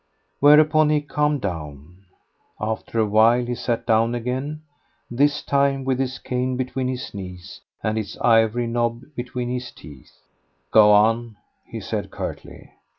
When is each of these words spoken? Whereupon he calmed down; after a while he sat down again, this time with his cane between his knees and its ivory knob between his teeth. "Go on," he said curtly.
Whereupon 0.39 0.89
he 0.89 0.99
calmed 1.01 1.41
down; 1.41 2.05
after 2.59 2.97
a 2.97 3.05
while 3.05 3.45
he 3.45 3.53
sat 3.53 3.85
down 3.85 4.15
again, 4.15 4.63
this 5.11 5.43
time 5.43 5.83
with 5.85 5.99
his 5.99 6.17
cane 6.17 6.57
between 6.57 6.87
his 6.87 7.13
knees 7.13 7.61
and 7.83 7.99
its 7.99 8.17
ivory 8.17 8.65
knob 8.65 9.03
between 9.15 9.49
his 9.51 9.69
teeth. 9.71 10.09
"Go 10.71 10.91
on," 10.91 11.35
he 11.67 11.79
said 11.79 12.09
curtly. 12.09 12.71